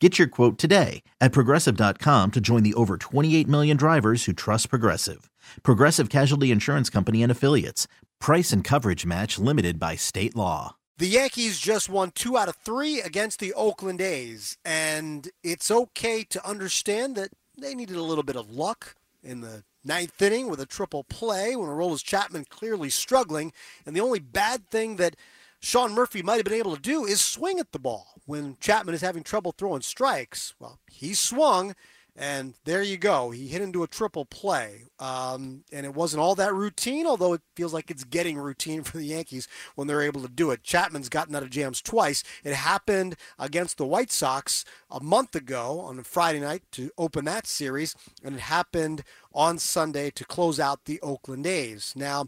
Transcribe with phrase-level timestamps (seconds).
[0.00, 4.70] Get your quote today at progressive.com to join the over 28 million drivers who trust
[4.70, 5.28] Progressive.
[5.64, 7.88] Progressive Casualty Insurance Company and Affiliates.
[8.20, 10.76] Price and coverage match limited by state law.
[10.98, 16.24] The Yankees just won two out of three against the Oakland A's, and it's okay
[16.24, 20.60] to understand that they needed a little bit of luck in the ninth inning with
[20.60, 23.52] a triple play when Aroldis Chapman clearly struggling.
[23.86, 25.14] And the only bad thing that
[25.60, 28.94] Sean Murphy might have been able to do is swing at the ball when Chapman
[28.94, 30.54] is having trouble throwing strikes.
[30.60, 31.74] Well, he swung,
[32.16, 33.30] and there you go.
[33.30, 34.84] He hit into a triple play.
[34.98, 38.98] Um, and it wasn't all that routine, although it feels like it's getting routine for
[38.98, 40.62] the Yankees when they're able to do it.
[40.62, 42.22] Chapman's gotten out of jams twice.
[42.44, 47.24] It happened against the White Sox a month ago on a Friday night to open
[47.24, 51.92] that series, and it happened on Sunday to close out the Oakland A's.
[51.96, 52.26] Now,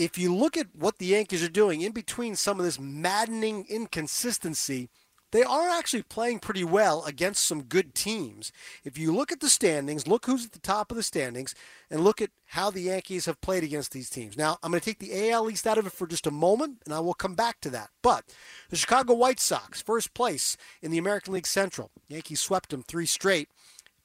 [0.00, 3.66] if you look at what the Yankees are doing in between some of this maddening
[3.68, 4.88] inconsistency,
[5.30, 8.50] they are actually playing pretty well against some good teams.
[8.82, 11.54] If you look at the standings, look who's at the top of the standings,
[11.90, 14.38] and look at how the Yankees have played against these teams.
[14.38, 16.78] Now, I'm going to take the AL East out of it for just a moment,
[16.86, 17.90] and I will come back to that.
[18.02, 18.24] But
[18.70, 21.90] the Chicago White Sox, first place in the American League Central.
[22.08, 23.50] Yankees swept them three straight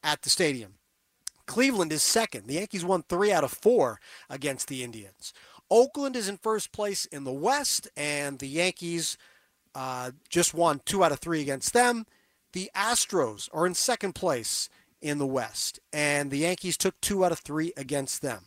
[0.04, 0.74] at the stadium.
[1.46, 2.48] Cleveland is second.
[2.48, 4.00] The Yankees won three out of four
[4.30, 5.34] against the Indians.
[5.70, 9.18] Oakland is in first place in the West, and the Yankees
[9.74, 12.06] uh, just won two out of three against them.
[12.54, 14.70] The Astros are in second place
[15.02, 18.46] in the West, and the Yankees took two out of three against them.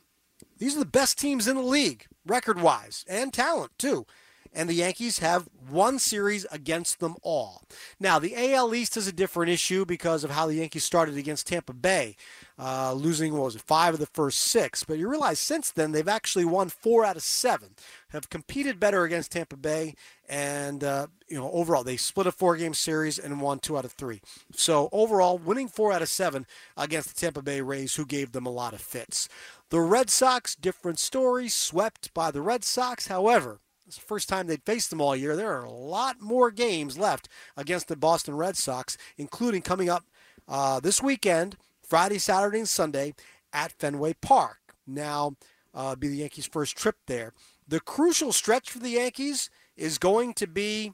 [0.59, 4.07] These are the best teams in the league, record wise, and talent, too.
[4.53, 7.63] And the Yankees have one series against them all.
[8.01, 11.47] Now, the AL East is a different issue because of how the Yankees started against
[11.47, 12.17] Tampa Bay
[12.59, 14.83] uh, losing what was it five of the first six.
[14.83, 17.71] But you realize since then they've actually won four out of seven,
[18.11, 19.95] have competed better against Tampa Bay,
[20.29, 23.93] and uh, you know overall they split a four-game series and won two out of
[23.93, 24.21] three.
[24.53, 28.47] So overall, winning four out of seven against the Tampa Bay Rays, who gave them
[28.47, 29.29] a lot of fits.
[29.71, 33.07] The Red Sox, different story, swept by the Red Sox.
[33.07, 35.35] However, it's the first time they'd faced them all year.
[35.35, 40.05] There are a lot more games left against the Boston Red Sox, including coming up
[40.47, 43.15] uh, this weekend Friday, Saturday, and Sunday
[43.51, 44.59] at Fenway Park.
[44.87, 45.37] Now,
[45.75, 47.33] uh, be the Yankees' first trip there.
[47.67, 50.93] The crucial stretch for the Yankees is going to be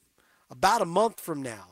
[0.49, 1.71] about a month from now.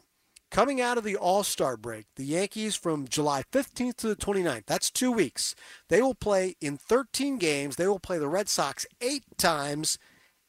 [0.50, 4.66] Coming out of the All Star break, the Yankees from July 15th to the 29th,
[4.66, 5.54] that's two weeks,
[5.88, 7.76] they will play in 13 games.
[7.76, 9.98] They will play the Red Sox eight times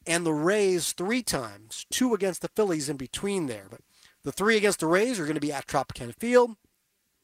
[0.06, 3.68] and the Rays three times, two against the Phillies in between there.
[3.69, 3.81] But
[4.24, 6.56] the three against the Rays are going to be at Tropicana Field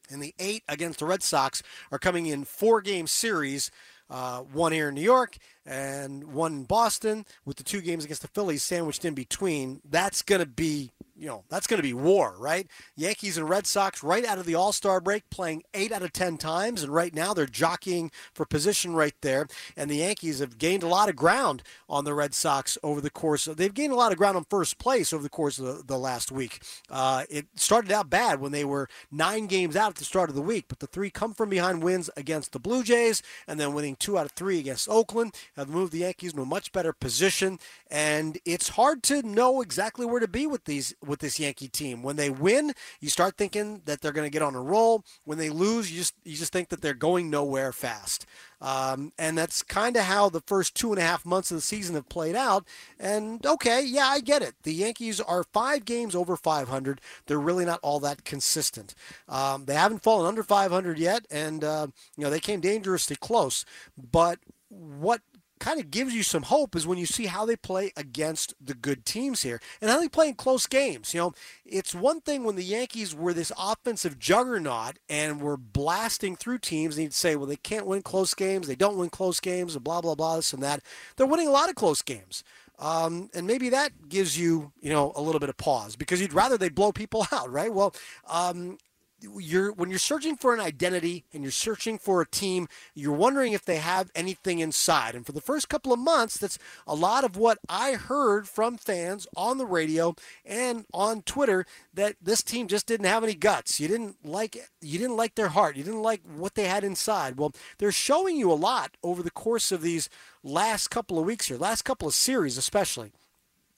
[0.09, 3.72] and the eight against the Red Sox are coming in four game series.
[4.09, 5.38] Uh, one here in New York
[5.69, 9.81] and one in Boston, with the two games against the Phillies sandwiched in between.
[9.88, 12.66] That's going to be you know, that's going to be war, right?
[12.96, 16.13] Yankees and Red Sox right out of the All Star break playing eight out of
[16.13, 16.81] 10 times.
[16.81, 19.47] And right now they're jockeying for position right there.
[19.75, 23.09] And the Yankees have gained a lot of ground on the Red Sox over the
[23.09, 25.66] course of, they've gained a lot of ground on first place over the course of
[25.66, 26.62] the, the last week.
[26.90, 30.36] Uh, it started out bad when they were nine games out at the start of
[30.36, 33.74] the week, but the three come from behind wins against the Blue Jays and then
[33.74, 35.36] winning two out of three against Oakland
[35.67, 37.59] moved the Yankees to a much better position.
[37.89, 42.03] And it's hard to know exactly where to be with these with this Yankee team.
[42.03, 45.03] When they win, you start thinking that they're going to get on a roll.
[45.25, 48.25] When they lose, you just you just think that they're going nowhere fast.
[48.61, 51.62] Um, and that's kind of how the first two and a half months of the
[51.62, 52.67] season have played out.
[53.00, 54.55] And okay, yeah, I get it.
[54.63, 57.00] The Yankees are five games over 500.
[57.25, 58.95] They're really not all that consistent.
[59.27, 63.63] Um, they haven't fallen under 500 yet, and uh, you know they came dangerously close.
[63.97, 64.39] But
[64.69, 65.21] what
[65.59, 68.73] kind of gives you some hope is when you see how they play against the
[68.73, 71.13] good teams here and how they play in close games.
[71.13, 71.33] You know,
[71.65, 76.95] it's one thing when the Yankees were this offensive juggernaut and were blasting through teams,
[76.95, 79.83] and you'd say, well, they can't win close games, they don't win close games, and
[79.83, 80.81] blah, blah, blah, this and that.
[81.15, 82.44] They're winning a lot of close games.
[82.79, 86.33] Um, and maybe that gives you, you know, a little bit of pause because you'd
[86.33, 87.73] rather they blow people out, right?
[87.73, 87.94] Well,
[88.27, 88.77] um,
[89.21, 93.54] you're when you're searching for an identity and you're searching for a team, you're wondering
[93.54, 95.16] if they have anything inside.
[95.16, 96.57] And for the first couple of months, that's
[96.88, 102.16] a lot of what I heard from fans on the radio and on Twitter that
[102.21, 103.80] this team just didn't have any guts.
[103.80, 105.75] You didn't like you didn't like their heart.
[105.75, 107.38] You didn't like what they had inside.
[107.38, 110.10] Well, they're showing you a lot over the course of these
[110.44, 113.12] last couple of weeks here, last couple of series especially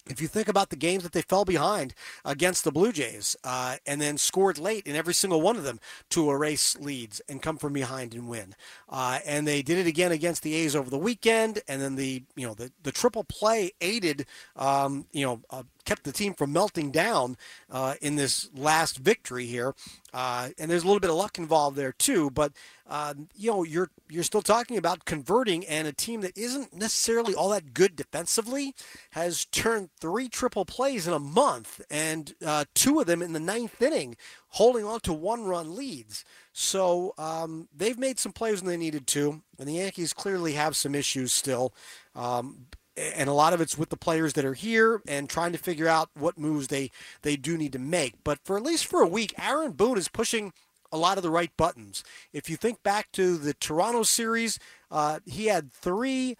[0.07, 1.93] if you think about the games that they fell behind
[2.25, 5.79] against the Blue Jays uh, and then scored late in every single one of them
[6.09, 8.55] to erase leads and come from behind and win,
[8.89, 12.23] uh, and they did it again against the A's over the weekend, and then the
[12.35, 14.25] you know the, the triple play aided
[14.55, 17.37] um, you know uh, kept the team from melting down
[17.69, 19.73] uh, in this last victory here.
[20.13, 22.29] Uh, and there's a little bit of luck involved there too.
[22.29, 22.53] But
[22.89, 27.33] uh, you know, you're you're still talking about converting, and a team that isn't necessarily
[27.33, 28.75] all that good defensively
[29.11, 33.39] has turned three triple plays in a month, and uh, two of them in the
[33.39, 34.17] ninth inning,
[34.49, 36.25] holding on to one-run leads.
[36.51, 40.75] So um, they've made some plays when they needed to, and the Yankees clearly have
[40.75, 41.73] some issues still.
[42.13, 42.65] Um,
[42.97, 45.87] and a lot of it's with the players that are here and trying to figure
[45.87, 46.91] out what moves they
[47.21, 48.15] they do need to make.
[48.23, 50.53] But for at least for a week, Aaron Boone is pushing
[50.91, 52.03] a lot of the right buttons.
[52.33, 54.59] If you think back to the Toronto series,
[54.89, 56.35] uh, he had three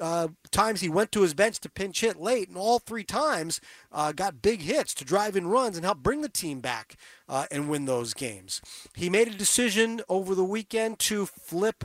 [0.00, 3.60] uh, times he went to his bench to pinch hit late, and all three times
[3.92, 6.96] uh, got big hits to drive in runs and help bring the team back
[7.28, 8.62] uh, and win those games.
[8.94, 11.84] He made a decision over the weekend to flip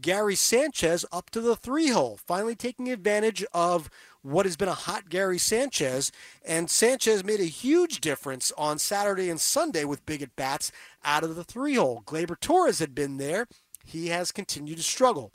[0.00, 3.90] Gary Sanchez up to the three hole, finally taking advantage of
[4.22, 6.10] what has been a hot Gary Sanchez.
[6.44, 10.72] And Sanchez made a huge difference on Saturday and Sunday with big at bats
[11.04, 12.02] out of the three hole.
[12.06, 13.46] Gleyber Torres had been there.
[13.84, 15.32] He has continued to struggle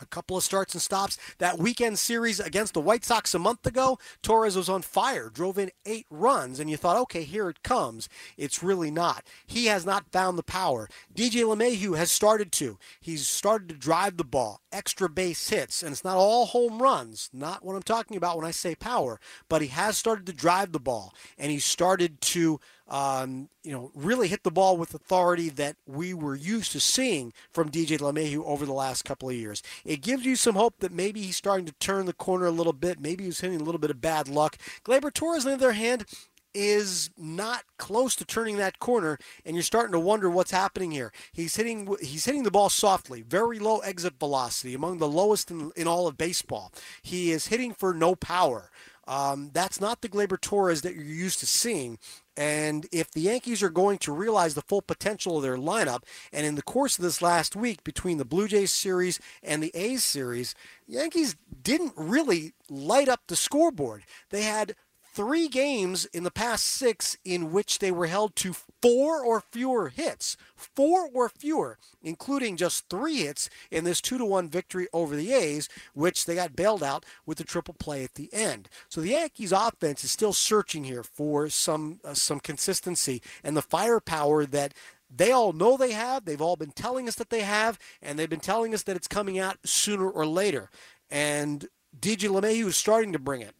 [0.00, 1.18] a couple of starts and stops.
[1.38, 5.58] That weekend series against the White Sox a month ago, Torres was on fire, drove
[5.58, 8.08] in eight runs, and you thought, okay, here it comes.
[8.36, 9.24] It's really not.
[9.46, 10.88] He has not found the power.
[11.14, 12.78] DJ LeMahieu has started to.
[13.00, 17.30] He's started to drive the ball, extra base hits, and it's not all home runs,
[17.32, 20.72] not what I'm talking about when I say power, but he has started to drive
[20.72, 25.48] the ball, and he started to um, you know, really hit the ball with authority
[25.50, 29.62] that we were used to seeing from DJ LeMahieu over the last couple of years.
[29.84, 32.72] It gives you some hope that maybe he's starting to turn the corner a little
[32.72, 33.00] bit.
[33.00, 34.56] Maybe he's hitting a little bit of bad luck.
[34.84, 36.06] Gleyber Torres, on the other hand,
[36.54, 41.12] is not close to turning that corner and you're starting to wonder what's happening here.
[41.32, 45.70] He's hitting he's hitting the ball softly, very low exit velocity, among the lowest in,
[45.76, 46.72] in all of baseball.
[47.02, 48.70] He is hitting for no power.
[49.08, 51.98] Um, that's not the Gleyber Torres that you're used to seeing.
[52.36, 56.46] And if the Yankees are going to realize the full potential of their lineup, and
[56.46, 60.04] in the course of this last week between the Blue Jays series and the A's
[60.04, 60.54] series,
[60.86, 64.04] Yankees didn't really light up the scoreboard.
[64.28, 64.76] They had
[65.18, 69.88] three games in the past six in which they were held to four or fewer
[69.88, 70.36] hits.
[70.54, 75.32] Four or fewer, including just three hits in this two to one victory over the
[75.32, 78.68] A's, which they got bailed out with the triple play at the end.
[78.88, 83.62] So the Yankees offense is still searching here for some uh, some consistency and the
[83.62, 84.72] firepower that
[85.12, 86.26] they all know they have.
[86.26, 89.08] They've all been telling us that they have, and they've been telling us that it's
[89.08, 90.70] coming out sooner or later.
[91.10, 91.66] And
[91.98, 93.56] DJ LeMahieu is starting to bring it.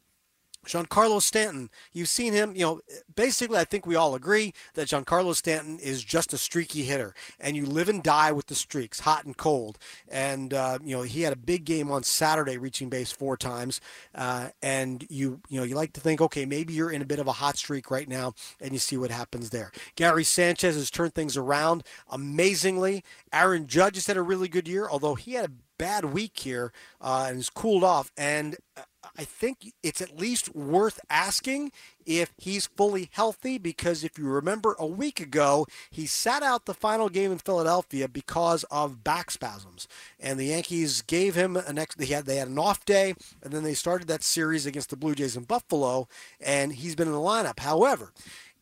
[0.67, 2.81] Giancarlo Stanton, you've seen him, you know,
[3.15, 7.57] basically I think we all agree that Giancarlo Stanton is just a streaky hitter and
[7.57, 9.79] you live and die with the streaks, hot and cold.
[10.09, 13.81] And, uh, you know, he had a big game on Saturday reaching base four times.
[14.15, 17.19] Uh, and you, you know, you like to think, okay, maybe you're in a bit
[17.19, 19.73] of a hot streak right now and you see what happens there.
[19.97, 23.05] Gary Sanchez has turned things around amazingly.
[23.33, 26.73] Aaron Judge has had a really good year, although he had a bad week here
[27.01, 28.13] uh, and has cooled off.
[28.17, 28.83] And uh,
[29.17, 31.73] I think it's at least worth asking
[32.07, 36.75] if he's fully healthy because if you remember a week ago, he sat out the
[36.75, 39.87] final game in Philadelphia because of back spasms.
[40.19, 43.53] And the Yankees gave him an ex- they had they had an off day and
[43.53, 46.09] then they started that series against the Blue Jays in Buffalo
[46.41, 47.61] and he's been in the lineup.
[47.61, 48.13] However,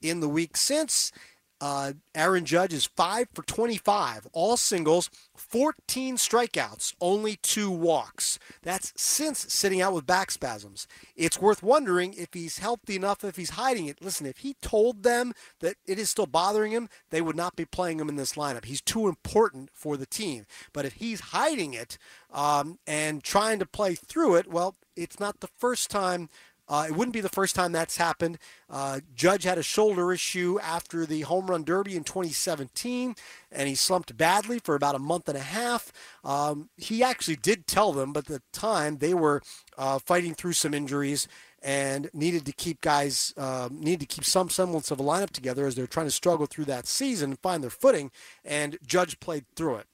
[0.03, 1.13] in the week since
[1.61, 8.39] uh, Aaron Judge is 5 for 25, all singles, 14 strikeouts, only two walks.
[8.63, 10.87] That's since sitting out with back spasms.
[11.15, 14.03] It's worth wondering if he's healthy enough, if he's hiding it.
[14.03, 17.65] Listen, if he told them that it is still bothering him, they would not be
[17.65, 18.67] playing him in this lineup.
[18.67, 20.45] He's too important for the team.
[20.73, 21.97] But if he's hiding it
[22.33, 26.29] um, and trying to play through it, well, it's not the first time
[26.69, 28.39] uh, it wouldn't be the first time that's happened.
[28.69, 33.15] Uh, Judge had a shoulder issue after the home run derby in 2017,
[33.53, 35.93] and he slumped badly for about a month and a half.
[36.25, 39.43] Um, he actually did tell them, but at the time they were
[39.79, 41.29] uh, fighting through some injuries
[41.63, 45.67] and needed to keep guys uh, needed to keep some semblance of a lineup together
[45.67, 48.11] as they're trying to struggle through that season and find their footing.
[48.45, 49.87] And Judge played through it.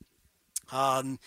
[0.71, 1.19] Um,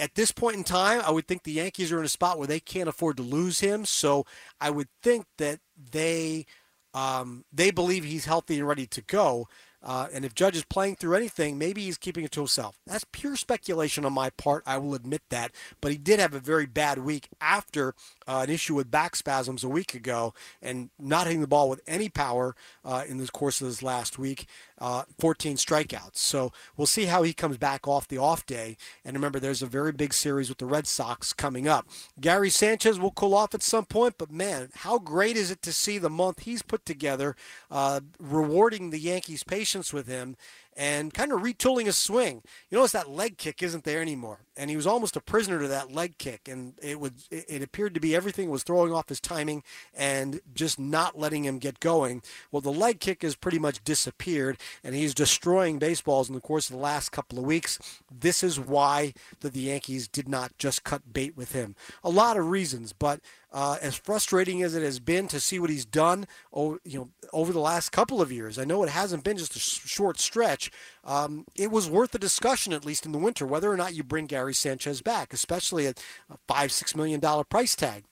[0.00, 2.46] at this point in time, I would think the Yankees are in a spot where
[2.46, 3.84] they can't afford to lose him.
[3.84, 4.24] So
[4.60, 6.46] I would think that they
[6.92, 9.46] um, they believe he's healthy and ready to go.
[9.82, 12.78] Uh, and if Judge is playing through anything, maybe he's keeping it to himself.
[12.86, 14.62] That's pure speculation on my part.
[14.66, 15.52] I will admit that.
[15.80, 17.94] But he did have a very bad week after
[18.26, 21.80] uh, an issue with back spasms a week ago and not hitting the ball with
[21.86, 22.54] any power
[22.84, 24.46] uh, in the course of this last week.
[24.80, 26.16] Uh, 14 strikeouts.
[26.16, 28.76] So we'll see how he comes back off the off day.
[29.04, 31.86] And remember, there's a very big series with the Red Sox coming up.
[32.18, 35.72] Gary Sanchez will cool off at some point, but man, how great is it to
[35.72, 37.36] see the month he's put together,
[37.70, 40.36] uh, rewarding the Yankees' patience with him
[40.80, 42.40] and kind of retooling his swing.
[42.70, 45.68] You notice that leg kick isn't there anymore, and he was almost a prisoner to
[45.68, 49.20] that leg kick, and it would it appeared to be everything was throwing off his
[49.20, 49.62] timing
[49.94, 52.22] and just not letting him get going.
[52.50, 56.70] Well, the leg kick has pretty much disappeared, and he's destroying baseballs in the course
[56.70, 57.78] of the last couple of weeks.
[58.10, 61.76] This is why the, the Yankees did not just cut bait with him.
[62.02, 63.20] A lot of reasons, but
[63.52, 67.08] uh, as frustrating as it has been to see what he's done, over, you know,
[67.32, 70.70] over the last couple of years, I know it hasn't been just a short stretch.
[71.04, 74.02] Um, it was worth the discussion, at least in the winter, whether or not you
[74.02, 78.04] bring Gary Sanchez back, especially at a five, six million dollar price tag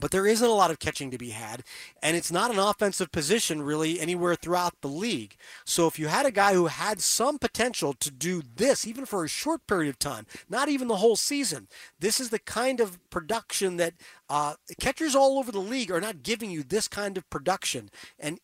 [0.00, 1.62] but there isn't a lot of catching to be had,
[2.02, 5.36] and it's not an offensive position really anywhere throughout the league.
[5.64, 9.24] So if you had a guy who had some potential to do this, even for
[9.24, 11.68] a short period of time, not even the whole season,
[11.98, 13.94] this is the kind of production that
[14.28, 18.40] uh, catchers all over the league are not giving you this kind of production, and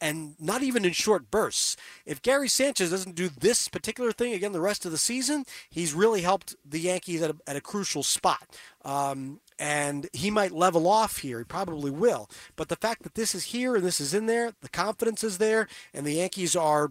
[0.00, 1.76] and not even in short bursts.
[2.04, 5.94] If Gary Sanchez doesn't do this particular thing again the rest of the season, he's
[5.94, 8.48] really helped the Yankees at a, at a crucial spot.
[8.84, 11.38] Um, and he might level off here.
[11.38, 12.28] He probably will.
[12.56, 15.38] But the fact that this is here and this is in there, the confidence is
[15.38, 16.90] there, and the Yankees are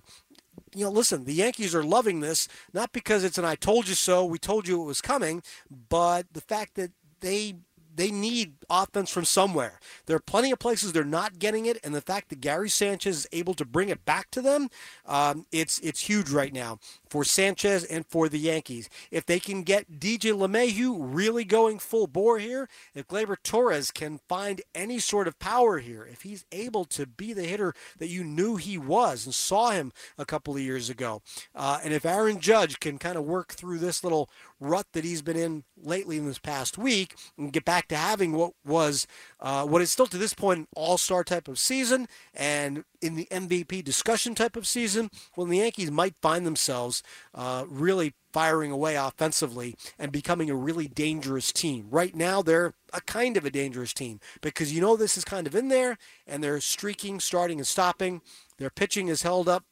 [0.75, 3.95] you know, listen, the Yankees are loving this, not because it's an I told you
[3.95, 5.41] so, we told you it was coming,
[5.89, 7.55] but the fact that they
[7.93, 9.79] they need offense from somewhere.
[10.05, 13.17] There are plenty of places they're not getting it, and the fact that Gary Sanchez
[13.17, 14.69] is able to bring it back to them,
[15.05, 16.79] um, it's it's huge right now
[17.09, 18.89] for Sanchez and for the Yankees.
[19.11, 24.19] If they can get DJ LeMahieu really going full bore here, if Gleyber Torres can
[24.27, 28.23] find any sort of power here, if he's able to be the hitter that you
[28.23, 31.21] knew he was and saw him a couple of years ago,
[31.55, 35.21] uh, and if Aaron Judge can kind of work through this little rut that he's
[35.21, 39.07] been in lately in this past week and get back to having what was
[39.39, 43.27] uh, what is still to this point an all-star type of season and in the
[43.31, 47.01] MVP discussion type of season, when the Yankees might find themselves
[47.33, 51.87] uh, really firing away offensively and becoming a really dangerous team.
[51.89, 55.47] Right now, they're a kind of a dangerous team because you know this is kind
[55.47, 55.97] of in there
[56.27, 58.21] and they're streaking, starting, and stopping.
[58.57, 59.63] Their pitching is held up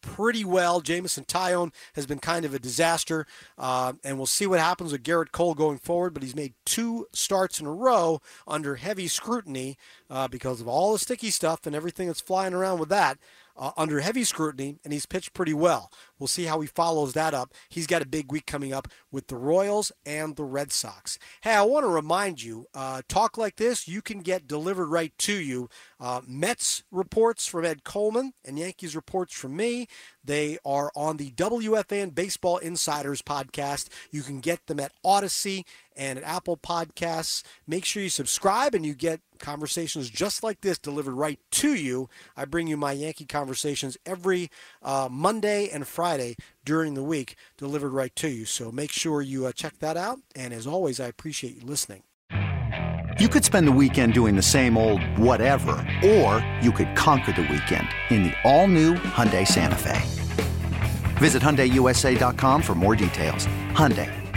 [0.00, 0.80] pretty well.
[0.80, 3.26] Jameson Taillon has been kind of a disaster,
[3.58, 6.14] uh, and we'll see what happens with Gerrit Cole going forward.
[6.14, 9.76] But he's made two starts in a row under heavy scrutiny
[10.08, 13.18] uh, because of all the sticky stuff and everything that's flying around with that
[13.56, 15.90] uh, under heavy scrutiny, and he's pitched pretty well.
[16.18, 17.52] We'll see how he follows that up.
[17.68, 21.18] He's got a big week coming up with the Royals and the Red Sox.
[21.42, 25.12] Hey, I want to remind you uh, talk like this, you can get delivered right
[25.18, 25.68] to you.
[26.00, 29.86] Uh, Mets reports from Ed Coleman and Yankees reports from me.
[30.24, 33.88] They are on the WFAN Baseball Insiders podcast.
[34.10, 35.64] You can get them at Audacy
[35.96, 37.42] and at Apple Podcasts.
[37.66, 42.08] Make sure you subscribe and you get conversations just like this delivered right to you.
[42.36, 44.50] I bring you my Yankee conversations every
[44.82, 48.44] uh, Monday and Friday during the week, delivered right to you.
[48.44, 50.18] So make sure you uh, check that out.
[50.34, 52.02] And as always, I appreciate you listening.
[53.18, 55.72] You could spend the weekend doing the same old whatever,
[56.04, 60.00] or you could conquer the weekend in the all-new Hyundai Santa Fe.
[61.16, 63.46] Visit HyundaiUSA.com for more details.
[63.72, 64.12] Hyundai,